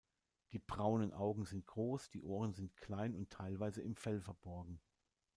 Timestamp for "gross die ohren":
1.67-2.53